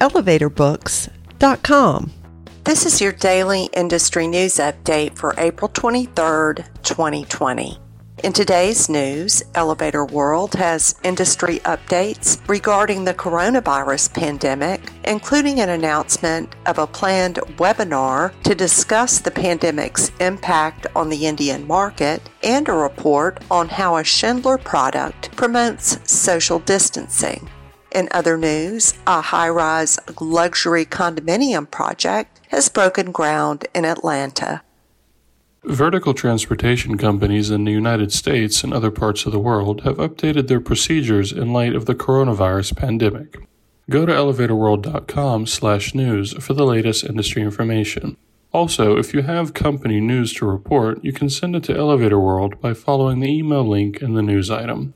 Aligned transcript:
elevatorbooks.com. 0.00 2.12
This 2.64 2.84
is 2.84 3.00
your 3.00 3.12
daily 3.12 3.68
industry 3.74 4.26
news 4.26 4.56
update 4.56 5.16
for 5.16 5.34
April 5.38 5.70
23rd, 5.70 6.66
2020. 6.82 7.78
In 8.24 8.32
today's 8.32 8.88
news, 8.88 9.42
Elevator 9.54 10.04
World 10.04 10.54
has 10.54 10.94
industry 11.04 11.58
updates 11.60 12.40
regarding 12.48 13.04
the 13.04 13.12
coronavirus 13.12 14.14
pandemic, 14.14 14.80
including 15.04 15.60
an 15.60 15.68
announcement 15.68 16.56
of 16.64 16.78
a 16.78 16.86
planned 16.86 17.36
webinar 17.58 18.32
to 18.42 18.54
discuss 18.54 19.18
the 19.18 19.30
pandemic's 19.30 20.10
impact 20.18 20.86
on 20.96 21.10
the 21.10 21.26
Indian 21.26 21.66
market 21.66 22.22
and 22.42 22.68
a 22.68 22.72
report 22.72 23.38
on 23.50 23.68
how 23.68 23.96
a 23.96 24.02
Schindler 24.02 24.58
product 24.58 25.36
promotes 25.36 25.98
social 26.10 26.58
distancing. 26.60 27.48
In 27.96 28.08
other 28.10 28.36
news, 28.36 28.92
a 29.06 29.22
high 29.22 29.48
rise 29.48 29.98
luxury 30.20 30.84
condominium 30.84 31.70
project 31.70 32.42
has 32.48 32.68
broken 32.68 33.10
ground 33.10 33.66
in 33.74 33.86
Atlanta. 33.86 34.60
Vertical 35.64 36.12
transportation 36.12 36.98
companies 36.98 37.50
in 37.50 37.64
the 37.64 37.72
United 37.72 38.12
States 38.12 38.62
and 38.62 38.74
other 38.74 38.90
parts 38.90 39.24
of 39.24 39.32
the 39.32 39.38
world 39.38 39.80
have 39.84 39.96
updated 39.96 40.46
their 40.46 40.60
procedures 40.60 41.32
in 41.32 41.54
light 41.54 41.74
of 41.74 41.86
the 41.86 41.94
coronavirus 41.94 42.76
pandemic. 42.76 43.38
Go 43.88 44.04
to 44.04 44.12
elevatorworld.com/news 44.12 46.44
for 46.44 46.52
the 46.52 46.66
latest 46.66 47.02
industry 47.02 47.40
information. 47.40 48.18
Also, 48.52 48.98
if 48.98 49.14
you 49.14 49.22
have 49.22 49.54
company 49.54 50.00
news 50.00 50.34
to 50.34 50.44
report, 50.44 51.02
you 51.02 51.14
can 51.14 51.30
send 51.30 51.56
it 51.56 51.62
to 51.62 51.74
Elevator 51.74 52.20
World 52.20 52.60
by 52.60 52.74
following 52.74 53.20
the 53.20 53.30
email 53.30 53.66
link 53.66 54.02
in 54.02 54.12
the 54.12 54.20
news 54.20 54.50
item. 54.50 54.92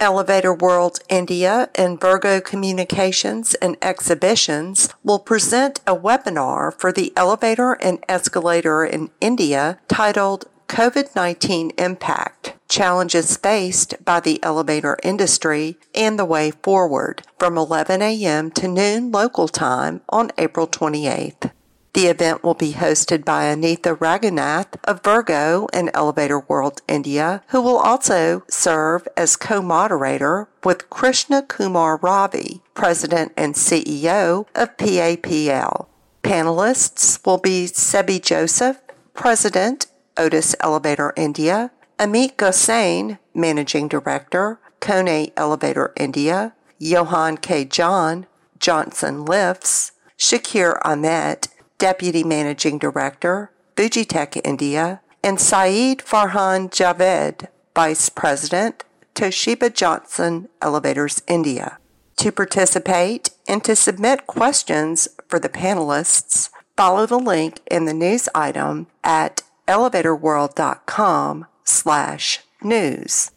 Elevator 0.00 0.54
World 0.54 1.00
India 1.10 1.68
and 1.74 2.00
Virgo 2.00 2.40
Communications 2.40 3.52
and 3.56 3.76
Exhibitions 3.82 4.88
will 5.04 5.18
present 5.18 5.80
a 5.86 5.94
webinar 5.94 6.72
for 6.72 6.90
the 6.90 7.12
elevator 7.16 7.74
and 7.74 8.02
escalator 8.08 8.82
in 8.82 9.10
India 9.20 9.78
titled 9.88 10.46
COVID 10.68 11.14
19 11.14 11.72
Impact 11.76 12.54
Challenges 12.66 13.36
Faced 13.36 14.02
by 14.02 14.20
the 14.20 14.42
Elevator 14.42 14.96
Industry 15.02 15.76
and 15.94 16.18
the 16.18 16.24
Way 16.24 16.52
Forward 16.52 17.22
from 17.38 17.58
11 17.58 18.00
a.m. 18.00 18.50
to 18.52 18.68
noon 18.68 19.12
local 19.12 19.48
time 19.48 20.00
on 20.08 20.30
April 20.38 20.66
28th. 20.66 21.49
The 21.92 22.06
event 22.06 22.44
will 22.44 22.54
be 22.54 22.74
hosted 22.74 23.24
by 23.24 23.44
Anitha 23.44 23.98
Raghunath 23.98 24.76
of 24.84 25.02
Virgo 25.02 25.66
and 25.72 25.90
Elevator 25.92 26.40
World 26.40 26.82
India, 26.86 27.42
who 27.48 27.60
will 27.60 27.78
also 27.78 28.44
serve 28.48 29.08
as 29.16 29.36
co-moderator 29.36 30.48
with 30.62 30.88
Krishna 30.88 31.42
Kumar 31.42 31.96
Ravi, 31.96 32.62
President 32.74 33.32
and 33.36 33.54
CEO 33.54 34.46
of 34.54 34.76
PAPL. 34.76 35.86
Panelists 36.22 37.24
will 37.26 37.38
be 37.38 37.66
Sebi 37.66 38.22
Joseph, 38.22 38.78
President, 39.14 39.86
Otis 40.16 40.54
Elevator 40.60 41.12
India, 41.16 41.72
Amit 41.98 42.36
Gosain, 42.36 43.18
Managing 43.34 43.88
Director, 43.88 44.60
Kone 44.80 45.32
Elevator 45.36 45.92
India, 45.96 46.54
Johan 46.78 47.36
K. 47.36 47.64
John, 47.64 48.26
Johnson 48.58 49.24
Lifts, 49.24 49.92
Shakir 50.16 50.78
Ahmet, 50.84 51.48
Deputy 51.80 52.22
Managing 52.22 52.78
Director, 52.78 53.50
Fujitec 53.74 54.38
India, 54.44 55.00
and 55.24 55.40
Saeed 55.40 56.00
Farhan 56.00 56.68
Javed, 56.68 57.48
Vice 57.74 58.10
President, 58.10 58.84
Toshiba 59.14 59.72
Johnson 59.72 60.50
Elevators 60.60 61.22
India. 61.26 61.78
To 62.18 62.30
participate 62.30 63.30
and 63.48 63.64
to 63.64 63.74
submit 63.74 64.26
questions 64.26 65.08
for 65.26 65.38
the 65.38 65.48
panelists, 65.48 66.50
follow 66.76 67.06
the 67.06 67.18
link 67.18 67.60
in 67.70 67.86
the 67.86 67.94
news 67.94 68.28
item 68.34 68.86
at 69.02 69.42
elevatorworld.com 69.66 71.46
slash 71.64 72.40
news. 72.62 73.30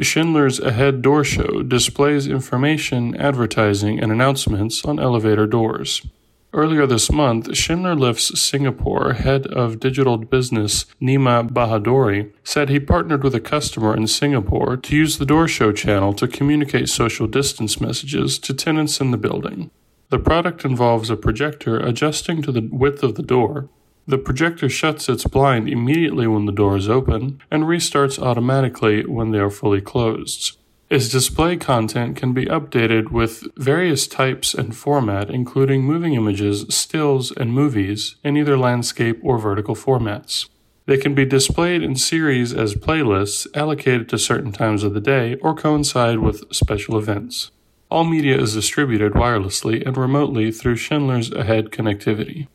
Schindler's 0.00 0.58
Ahead 0.60 1.02
Door 1.02 1.24
Show 1.24 1.62
displays 1.62 2.26
information, 2.26 3.14
advertising, 3.16 4.00
and 4.00 4.10
announcements 4.10 4.82
on 4.86 4.98
elevator 4.98 5.46
doors. 5.46 6.00
Earlier 6.54 6.86
this 6.86 7.10
month, 7.10 7.56
Schindler 7.56 7.96
Lifts 7.96 8.40
Singapore 8.40 9.14
head 9.14 9.48
of 9.48 9.80
digital 9.80 10.16
business 10.18 10.86
Nima 11.02 11.50
Bahadori 11.50 12.32
said 12.44 12.68
he 12.68 12.78
partnered 12.78 13.24
with 13.24 13.34
a 13.34 13.40
customer 13.40 13.96
in 13.96 14.06
Singapore 14.06 14.76
to 14.76 14.94
use 14.94 15.18
the 15.18 15.26
door 15.26 15.48
show 15.48 15.72
channel 15.72 16.12
to 16.12 16.28
communicate 16.28 16.88
social 16.88 17.26
distance 17.26 17.80
messages 17.80 18.38
to 18.38 18.54
tenants 18.54 19.00
in 19.00 19.10
the 19.10 19.16
building. 19.16 19.72
The 20.10 20.20
product 20.20 20.64
involves 20.64 21.10
a 21.10 21.16
projector 21.16 21.76
adjusting 21.80 22.40
to 22.42 22.52
the 22.52 22.68
width 22.70 23.02
of 23.02 23.16
the 23.16 23.24
door. 23.24 23.68
The 24.06 24.18
projector 24.18 24.68
shuts 24.68 25.08
its 25.08 25.24
blind 25.24 25.68
immediately 25.68 26.28
when 26.28 26.46
the 26.46 26.52
door 26.52 26.76
is 26.76 26.88
open 26.88 27.40
and 27.50 27.64
restarts 27.64 28.16
automatically 28.16 29.04
when 29.04 29.32
they 29.32 29.40
are 29.40 29.50
fully 29.50 29.80
closed. 29.80 30.56
Its 30.94 31.08
display 31.08 31.56
content 31.56 32.14
can 32.14 32.32
be 32.32 32.46
updated 32.46 33.10
with 33.10 33.48
various 33.56 34.06
types 34.06 34.54
and 34.54 34.76
format, 34.76 35.28
including 35.28 35.82
moving 35.82 36.14
images, 36.14 36.64
stills, 36.72 37.32
and 37.32 37.52
movies 37.52 38.14
in 38.22 38.36
either 38.36 38.56
landscape 38.56 39.18
or 39.20 39.36
vertical 39.36 39.74
formats. 39.74 40.48
They 40.86 40.96
can 40.96 41.12
be 41.12 41.24
displayed 41.24 41.82
in 41.82 41.96
series 41.96 42.54
as 42.54 42.76
playlists 42.76 43.48
allocated 43.56 44.08
to 44.10 44.18
certain 44.18 44.52
times 44.52 44.84
of 44.84 44.94
the 44.94 45.00
day 45.00 45.34
or 45.42 45.52
coincide 45.52 46.20
with 46.20 46.44
special 46.54 46.96
events. 46.96 47.50
All 47.90 48.04
media 48.04 48.40
is 48.40 48.54
distributed 48.54 49.14
wirelessly 49.14 49.84
and 49.84 49.96
remotely 49.96 50.52
through 50.52 50.76
Schindler's 50.76 51.32
Ahead 51.32 51.72
connectivity. 51.72 52.46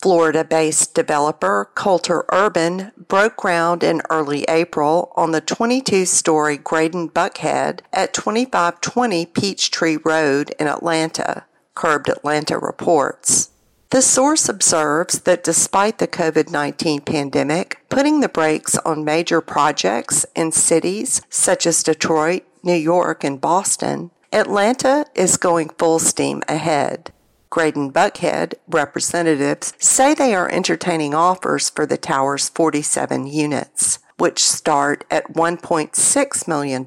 Florida 0.00 0.44
based 0.44 0.94
developer 0.94 1.70
Coulter 1.74 2.24
Urban 2.32 2.92
broke 2.96 3.36
ground 3.36 3.82
in 3.82 4.00
early 4.08 4.44
April 4.44 5.12
on 5.14 5.32
the 5.32 5.42
22 5.42 6.06
story 6.06 6.56
Graydon 6.56 7.10
Buckhead 7.10 7.80
at 7.92 8.14
2520 8.14 9.26
Peachtree 9.26 9.98
Road 10.02 10.54
in 10.58 10.68
Atlanta, 10.68 11.44
Curbed 11.74 12.08
Atlanta 12.08 12.58
reports. 12.58 13.50
The 13.90 14.00
source 14.00 14.48
observes 14.48 15.20
that 15.22 15.44
despite 15.44 15.98
the 15.98 16.08
COVID 16.08 16.50
19 16.50 17.02
pandemic 17.02 17.84
putting 17.90 18.20
the 18.20 18.28
brakes 18.28 18.78
on 18.78 19.04
major 19.04 19.42
projects 19.42 20.24
in 20.34 20.52
cities 20.52 21.20
such 21.28 21.66
as 21.66 21.82
Detroit, 21.82 22.44
New 22.62 22.72
York, 22.72 23.22
and 23.22 23.38
Boston, 23.38 24.12
Atlanta 24.32 25.04
is 25.14 25.36
going 25.36 25.68
full 25.70 25.98
steam 25.98 26.42
ahead. 26.48 27.12
Graydon 27.50 27.92
Buckhead 27.92 28.54
representatives 28.68 29.74
say 29.78 30.14
they 30.14 30.34
are 30.34 30.50
entertaining 30.50 31.14
offers 31.14 31.68
for 31.68 31.84
the 31.84 31.96
tower's 31.96 32.48
47 32.48 33.26
units, 33.26 33.98
which 34.18 34.42
start 34.42 35.04
at 35.10 35.32
$1.6 35.34 36.48
million 36.48 36.86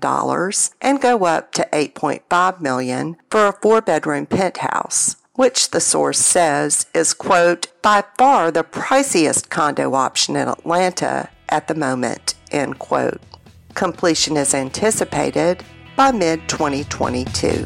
and 0.81 1.01
go 1.01 1.25
up 1.25 1.51
to 1.51 1.67
8.5 1.71 2.61
million 2.61 3.17
for 3.29 3.47
a 3.47 3.53
four 3.61 3.81
bedroom 3.81 4.25
penthouse 4.25 5.17
which 5.35 5.71
the 5.71 5.81
source 5.81 6.19
says 6.19 6.85
is, 6.93 7.13
quote, 7.13 7.67
by 7.81 8.03
far 8.17 8.51
the 8.51 8.63
priciest 8.63 9.49
condo 9.49 9.93
option 9.93 10.35
in 10.35 10.47
Atlanta 10.47 11.29
at 11.49 11.67
the 11.67 11.75
moment, 11.75 12.35
end 12.51 12.79
quote. 12.79 13.21
Completion 13.73 14.37
is 14.37 14.53
anticipated 14.53 15.63
by 15.95 16.11
mid 16.11 16.47
2022. 16.47 17.65